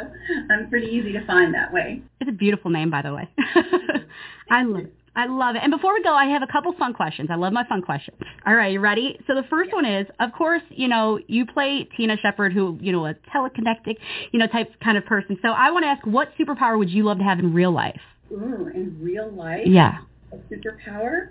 I'm 0.51 0.69
pretty 0.69 0.88
easy 0.88 1.11
to 1.13 1.25
find 1.25 1.53
that 1.53 1.73
way. 1.73 2.01
It's 2.19 2.29
a 2.29 2.33
beautiful 2.33 2.71
name, 2.71 2.89
by 2.89 3.01
the 3.01 3.13
way. 3.13 3.29
I 4.50 4.63
love 4.63 4.81
it. 4.85 4.93
I 5.13 5.25
love 5.25 5.55
it. 5.57 5.61
And 5.61 5.71
before 5.71 5.93
we 5.93 6.01
go, 6.03 6.13
I 6.13 6.25
have 6.27 6.41
a 6.41 6.47
couple 6.47 6.71
fun 6.79 6.93
questions. 6.93 7.27
I 7.29 7.35
love 7.35 7.51
my 7.51 7.65
fun 7.67 7.81
questions. 7.81 8.15
All 8.47 8.55
right, 8.55 8.71
you 8.71 8.79
ready? 8.79 9.19
So 9.27 9.35
the 9.35 9.43
first 9.50 9.73
one 9.73 9.83
is, 9.85 10.07
of 10.21 10.31
course, 10.31 10.61
you 10.69 10.88
know, 10.88 11.19
you 11.27 11.45
play 11.45 11.89
Tina 11.97 12.15
Shepard, 12.21 12.53
who, 12.53 12.77
you 12.81 12.93
know, 12.93 13.05
a 13.05 13.13
telekinetic, 13.35 13.97
you 14.31 14.39
know, 14.39 14.47
type 14.47 14.71
kind 14.81 14.97
of 14.97 15.05
person. 15.05 15.38
So 15.41 15.50
I 15.50 15.69
want 15.71 15.83
to 15.83 15.88
ask, 15.89 16.05
what 16.05 16.29
superpower 16.39 16.77
would 16.77 16.89
you 16.89 17.03
love 17.03 17.17
to 17.17 17.25
have 17.25 17.39
in 17.39 17.53
real 17.53 17.71
life? 17.73 18.00
Ooh, 18.31 18.71
in 18.73 18.97
real 19.01 19.29
life, 19.31 19.67
Yeah. 19.67 19.97
a 20.31 20.38
superpower. 20.53 21.29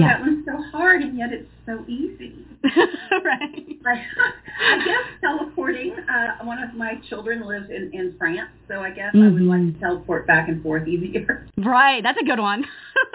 Yeah. 0.00 0.08
that 0.08 0.20
one's 0.20 0.44
so 0.46 0.56
hard 0.70 1.02
and 1.02 1.16
yet 1.18 1.32
it's 1.32 1.48
so 1.66 1.84
easy. 1.88 2.34
right. 2.64 3.66
I, 3.86 4.02
I 4.60 4.84
guess 4.84 5.04
teleporting. 5.20 5.92
Uh, 5.98 6.44
one 6.44 6.62
of 6.62 6.74
my 6.74 6.94
children 7.08 7.46
lives 7.46 7.66
in, 7.70 7.90
in 7.92 8.14
France, 8.18 8.50
so 8.68 8.80
I 8.80 8.90
guess 8.90 9.10
I 9.14 9.18
would 9.18 9.42
Mhm. 9.42 9.48
like 9.66 9.74
to 9.74 9.80
teleport 9.80 10.26
back 10.26 10.48
and 10.48 10.62
forth 10.62 10.86
easier. 10.86 11.46
Right. 11.56 12.02
That's 12.02 12.18
a 12.20 12.24
good 12.24 12.38
one. 12.38 12.64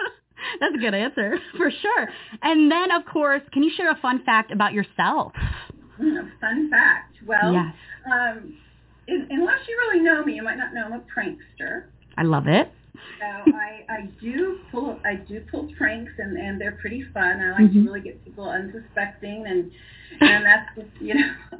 That's 0.60 0.74
a 0.74 0.78
good 0.78 0.94
answer 0.94 1.38
for 1.56 1.70
sure. 1.70 2.08
And 2.42 2.70
then, 2.70 2.90
of 2.92 3.04
course, 3.06 3.42
can 3.52 3.62
you 3.62 3.70
share 3.76 3.90
a 3.90 3.96
fun 3.96 4.22
fact 4.24 4.50
about 4.52 4.72
yourself? 4.72 5.32
Mm, 6.00 6.18
a 6.20 6.30
fun 6.40 6.70
fact. 6.70 7.16
Well, 7.26 7.52
Yes. 7.52 7.74
um, 8.10 8.54
in, 9.08 9.26
unless 9.30 9.60
you 9.68 9.76
really 9.76 10.00
know 10.00 10.24
me, 10.24 10.34
you 10.34 10.42
might 10.42 10.58
not 10.58 10.72
know 10.74 10.84
I'm 10.84 10.92
a 10.92 11.00
prankster. 11.00 11.84
I 12.16 12.22
love 12.22 12.46
it. 12.46 12.70
So 13.20 13.26
I, 13.26 13.84
I 13.88 14.00
do 14.20 14.60
pull 14.70 15.00
I 15.04 15.16
do 15.16 15.40
pull 15.50 15.68
pranks 15.76 16.12
and, 16.18 16.36
and 16.36 16.60
they're 16.60 16.78
pretty 16.80 17.02
fun. 17.12 17.40
I 17.40 17.50
like 17.52 17.70
Mhm. 17.70 17.84
to 17.84 17.90
really 17.90 18.00
get 18.00 18.24
people 18.24 18.48
unsuspecting 18.48 19.46
and 19.46 19.70
and 20.20 20.44
that's 20.44 20.68
just 20.76 20.88
you 21.00 21.14
know 21.14 21.32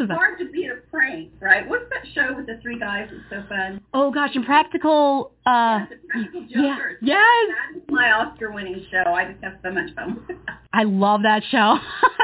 it's 0.00 0.10
hard 0.10 0.38
to 0.38 0.50
beat 0.50 0.70
a 0.70 0.76
prank, 0.90 1.30
right? 1.40 1.68
What's 1.68 1.84
that 1.90 2.06
show 2.14 2.34
with 2.36 2.46
the 2.46 2.58
three 2.62 2.78
guys 2.78 3.08
that's 3.10 3.42
so 3.44 3.48
fun? 3.48 3.80
Oh 3.94 4.10
gosh, 4.10 4.30
impractical. 4.34 5.32
Uh, 5.46 5.80
Yes, 5.80 5.88
the 5.90 6.08
Practical 6.08 6.42
yeah. 6.48 6.76
Jokers. 6.76 6.98
Yes. 7.02 7.18
That 7.18 7.78
is 7.78 7.82
my 7.88 8.12
Oscar-winning 8.12 8.86
show. 8.90 9.10
I 9.12 9.24
just 9.32 9.42
have 9.42 9.54
so 9.62 9.70
much 9.72 9.92
fun. 9.96 10.24
I 10.72 10.84
love 10.84 11.22
that 11.22 11.42
show. 11.50 11.78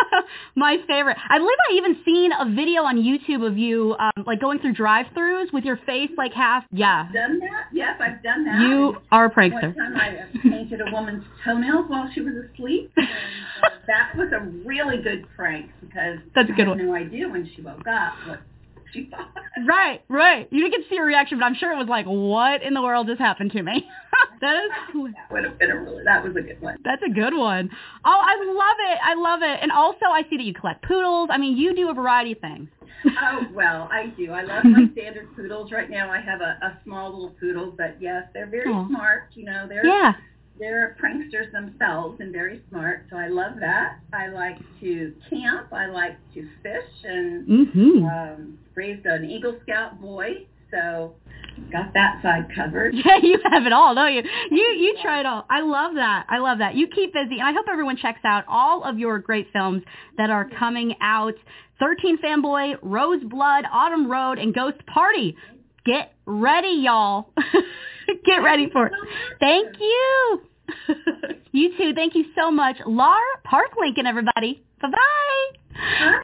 My 0.54 0.76
favorite. 0.86 1.16
I 1.28 1.38
believe 1.38 1.56
I 1.70 1.74
even 1.74 1.96
seen 2.04 2.30
a 2.32 2.44
video 2.54 2.82
on 2.82 2.96
YouTube 2.96 3.46
of 3.46 3.58
you 3.58 3.94
um, 3.98 4.24
like 4.26 4.40
going 4.40 4.58
through 4.58 4.74
drive-throughs 4.74 5.52
with 5.52 5.64
your 5.64 5.78
face 5.86 6.10
like 6.16 6.32
half. 6.32 6.64
Yeah. 6.72 7.08
Done 7.12 7.40
that? 7.40 7.66
Yes, 7.72 7.96
I've 8.00 8.22
done 8.22 8.44
that. 8.44 8.60
You 8.60 8.96
are 9.10 9.26
a 9.26 9.28
One 9.28 9.50
time 9.50 9.96
I 9.96 10.18
uh, 10.18 10.42
painted 10.42 10.80
a 10.80 10.90
woman's 10.92 11.24
toenails 11.44 11.86
while 11.88 12.08
she 12.14 12.20
was 12.20 12.34
asleep. 12.34 12.92
And, 12.96 13.06
uh, 13.06 13.68
that 13.86 14.16
was 14.16 14.28
a 14.32 14.44
really 14.66 15.02
good 15.02 15.26
prank 15.34 15.47
because 15.80 16.18
That's 16.34 16.48
a 16.50 16.52
good 16.52 16.68
one. 16.68 16.78
no 16.78 16.94
idea 16.94 17.28
when 17.28 17.50
she 17.54 17.62
woke 17.62 17.86
up 17.86 18.14
what 18.26 18.40
she 18.92 19.08
thought. 19.10 19.30
Right, 19.66 20.02
right. 20.08 20.48
You 20.50 20.60
didn't 20.62 20.72
get 20.72 20.82
to 20.84 20.88
see 20.90 20.96
her 20.98 21.04
reaction, 21.04 21.38
but 21.38 21.44
I'm 21.46 21.54
sure 21.54 21.72
it 21.72 21.76
was 21.76 21.88
like, 21.88 22.06
what 22.06 22.62
in 22.62 22.74
the 22.74 22.82
world 22.82 23.06
just 23.06 23.20
happened 23.20 23.52
to 23.52 23.62
me? 23.62 23.88
that 24.40 24.56
is 24.56 24.70
That 24.94 25.32
would 25.32 25.44
have 25.44 25.58
been 25.58 25.70
a 25.70 25.76
really, 25.80 26.04
that 26.04 26.22
was 26.24 26.34
a 26.36 26.40
good 26.42 26.60
one. 26.60 26.76
That's 26.84 27.02
a 27.02 27.10
good 27.12 27.34
one. 27.34 27.70
Oh, 28.04 28.20
I 28.22 28.36
love 28.46 28.76
it. 28.92 28.98
I 29.04 29.14
love 29.14 29.40
it. 29.42 29.58
And 29.62 29.70
also, 29.72 30.06
I 30.06 30.22
see 30.30 30.36
that 30.38 30.44
you 30.44 30.54
collect 30.54 30.82
poodles. 30.84 31.28
I 31.32 31.38
mean, 31.38 31.56
you 31.56 31.74
do 31.74 31.90
a 31.90 31.94
variety 31.94 32.32
of 32.32 32.38
things. 32.38 32.68
Oh, 33.22 33.46
well, 33.52 33.88
I 33.92 34.06
do. 34.16 34.32
I 34.32 34.42
love 34.42 34.64
my 34.64 34.86
standard 34.92 35.28
poodles. 35.36 35.70
Right 35.70 35.88
now 35.88 36.10
I 36.10 36.20
have 36.20 36.40
a, 36.40 36.58
a 36.62 36.78
small 36.84 37.10
little 37.12 37.34
poodle, 37.38 37.72
but 37.76 37.96
yes, 38.00 38.24
they're 38.34 38.46
very 38.48 38.68
Aw. 38.72 38.88
smart. 38.88 39.28
You 39.34 39.44
know, 39.44 39.66
they're 39.68 39.86
Yeah. 39.86 40.14
They're 40.58 40.96
pranksters 41.02 41.50
themselves 41.52 42.18
and 42.20 42.32
very 42.32 42.62
smart, 42.70 43.06
so 43.10 43.16
I 43.16 43.28
love 43.28 43.52
that. 43.60 43.98
I 44.12 44.28
like 44.28 44.58
to 44.80 45.14
camp. 45.30 45.72
I 45.72 45.86
like 45.86 46.16
to 46.34 46.48
fish 46.62 47.04
and 47.04 47.46
Mm-hmm. 47.48 48.04
um, 48.04 48.58
raised 48.74 49.06
an 49.06 49.24
Eagle 49.28 49.56
Scout 49.62 50.00
boy, 50.00 50.46
so 50.70 51.14
got 51.72 51.92
that 51.94 52.20
side 52.22 52.48
covered. 52.54 52.94
Yeah, 53.04 53.18
you 53.22 53.38
have 53.50 53.64
it 53.66 53.72
all, 53.72 53.94
don't 53.94 54.12
you? 54.12 54.22
You 54.50 54.62
you 54.78 54.96
try 55.02 55.20
it 55.20 55.26
all. 55.26 55.44
I 55.50 55.60
love 55.60 55.94
that. 55.94 56.26
I 56.28 56.38
love 56.38 56.58
that. 56.58 56.74
You 56.74 56.86
keep 56.88 57.12
busy, 57.12 57.38
and 57.38 57.42
I 57.48 57.52
hope 57.52 57.66
everyone 57.70 57.96
checks 57.96 58.20
out 58.24 58.44
all 58.48 58.84
of 58.84 58.98
your 58.98 59.18
great 59.18 59.48
films 59.52 59.82
that 60.16 60.30
are 60.30 60.48
coming 60.58 60.94
out. 61.00 61.34
13 61.80 62.18
Fanboy, 62.18 62.74
Rose 62.82 63.22
Blood, 63.22 63.64
Autumn 63.72 64.10
Road, 64.10 64.38
and 64.38 64.52
Ghost 64.52 64.84
Party. 64.86 65.36
Get 65.86 66.12
ready, 66.26 66.80
y'all. 66.82 67.30
Get 68.26 68.38
ready 68.38 68.68
for 68.72 68.86
it. 68.86 68.92
Thank 69.38 69.76
you. 69.78 70.40
you 71.52 71.76
too. 71.76 71.92
Thank 71.94 72.14
you 72.14 72.26
so 72.37 72.50
much. 72.50 72.76
Lar 72.87 73.20
Park 73.44 73.70
Lincoln, 73.78 74.06
everybody. 74.06 74.62
Bye-bye. 74.80 76.22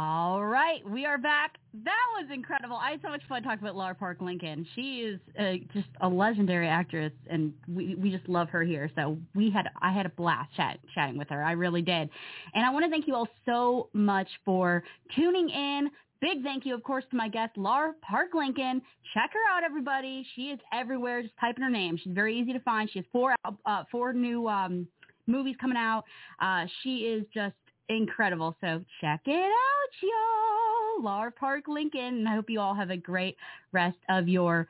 All 0.00 0.44
right, 0.44 0.88
we 0.88 1.06
are 1.06 1.18
back. 1.18 1.56
That 1.74 2.06
was 2.14 2.26
incredible. 2.32 2.76
I 2.76 2.92
had 2.92 3.02
so 3.02 3.08
much 3.08 3.22
fun 3.28 3.42
talking 3.42 3.58
about 3.58 3.74
Laura 3.74 3.96
Park 3.96 4.18
Lincoln. 4.20 4.64
She 4.76 5.00
is 5.00 5.18
uh, 5.36 5.54
just 5.74 5.88
a 6.00 6.08
legendary 6.08 6.68
actress, 6.68 7.12
and 7.28 7.52
we 7.66 7.96
we 7.96 8.08
just 8.12 8.28
love 8.28 8.48
her 8.50 8.62
here. 8.62 8.88
So 8.94 9.18
we 9.34 9.50
had 9.50 9.68
I 9.82 9.92
had 9.92 10.06
a 10.06 10.10
blast 10.10 10.54
chat, 10.54 10.78
chatting 10.94 11.18
with 11.18 11.28
her. 11.30 11.42
I 11.42 11.52
really 11.52 11.82
did, 11.82 12.08
and 12.54 12.64
I 12.64 12.70
want 12.70 12.84
to 12.84 12.90
thank 12.92 13.08
you 13.08 13.16
all 13.16 13.26
so 13.44 13.88
much 13.92 14.28
for 14.44 14.84
tuning 15.16 15.50
in. 15.50 15.90
Big 16.20 16.42
thank 16.42 16.66
you, 16.66 16.74
of 16.74 16.82
course, 16.82 17.04
to 17.10 17.16
my 17.16 17.28
guest, 17.28 17.56
Laura 17.56 17.94
Park 18.02 18.34
Lincoln. 18.34 18.82
Check 19.14 19.30
her 19.32 19.56
out, 19.56 19.62
everybody. 19.62 20.26
She 20.34 20.46
is 20.46 20.58
everywhere. 20.72 21.22
Just 21.22 21.34
type 21.40 21.56
in 21.56 21.62
her 21.62 21.70
name. 21.70 21.96
She's 22.02 22.12
very 22.12 22.36
easy 22.38 22.52
to 22.52 22.60
find. 22.60 22.90
She 22.90 22.98
has 22.98 23.06
four 23.12 23.36
uh, 23.44 23.84
four 23.90 24.12
new 24.12 24.48
um, 24.48 24.88
movies 25.28 25.54
coming 25.60 25.76
out. 25.76 26.04
Uh, 26.40 26.64
she 26.82 26.98
is 27.06 27.24
just 27.32 27.54
incredible. 27.88 28.56
So 28.60 28.84
check 29.00 29.20
it 29.26 29.30
out, 29.30 29.92
y'all. 30.02 31.04
Laura 31.04 31.30
Park 31.30 31.68
Lincoln. 31.68 32.00
And 32.00 32.28
I 32.28 32.34
hope 32.34 32.50
you 32.50 32.60
all 32.60 32.74
have 32.74 32.90
a 32.90 32.96
great 32.96 33.36
rest 33.72 33.98
of 34.08 34.28
your 34.28 34.66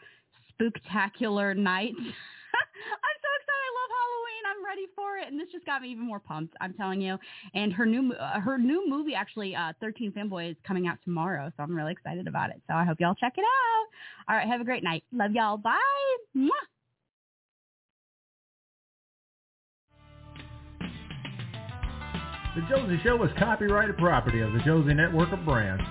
spooktacular 0.60 1.56
night. 1.56 1.94
I'm 1.98 3.16
so 3.24 3.30
excited. 3.38 3.64
I 3.64 3.72
love 3.78 3.92
Halloween. 3.98 4.42
I'm 4.50 4.57
ready 4.68 4.86
for 4.94 5.16
it. 5.16 5.32
And 5.32 5.40
this 5.40 5.48
just 5.50 5.64
got 5.64 5.82
me 5.82 5.88
even 5.88 6.06
more 6.06 6.20
pumped. 6.20 6.54
I'm 6.60 6.74
telling 6.74 7.00
you. 7.00 7.18
And 7.54 7.72
her 7.72 7.86
new 7.86 8.12
uh, 8.12 8.38
her 8.40 8.58
new 8.58 8.88
movie 8.88 9.14
actually, 9.14 9.56
uh, 9.56 9.72
13 9.80 10.12
Fanboy, 10.12 10.50
is 10.50 10.56
coming 10.66 10.86
out 10.86 10.98
tomorrow. 11.04 11.50
So 11.56 11.62
I'm 11.62 11.74
really 11.74 11.92
excited 11.92 12.28
about 12.28 12.50
it. 12.50 12.60
So 12.68 12.74
I 12.74 12.84
hope 12.84 13.00
y'all 13.00 13.14
check 13.14 13.34
it 13.36 13.44
out. 13.44 13.86
All 14.28 14.36
right. 14.36 14.46
Have 14.46 14.60
a 14.60 14.64
great 14.64 14.84
night. 14.84 15.02
Love 15.12 15.32
y'all. 15.32 15.56
Bye. 15.56 15.78
Mwah. 16.36 16.50
The 22.54 22.62
Josie 22.68 23.00
Show 23.04 23.22
is 23.22 23.30
copyrighted 23.38 23.96
property 23.98 24.40
of 24.40 24.52
the 24.52 24.58
Josie 24.60 24.92
Network 24.92 25.32
of 25.32 25.44
Brands. 25.44 25.84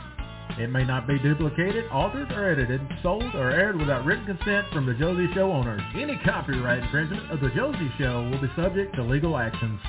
It 0.59 0.71
may 0.71 0.83
not 0.83 1.07
be 1.07 1.19
duplicated, 1.19 1.85
altered, 1.91 2.31
or 2.31 2.49
edited, 2.49 2.81
sold, 3.03 3.35
or 3.35 3.51
aired 3.51 3.77
without 3.77 4.05
written 4.05 4.25
consent 4.25 4.67
from 4.73 4.85
the 4.85 4.93
Josie 4.95 5.31
Show 5.33 5.51
owners. 5.51 5.81
Any 5.95 6.17
copyright 6.25 6.83
infringement 6.83 7.31
of 7.31 7.41
the 7.41 7.49
Josie 7.49 7.91
Show 7.97 8.29
will 8.29 8.41
be 8.41 8.51
subject 8.55 8.95
to 8.95 9.03
legal 9.03 9.37
actions. 9.37 9.79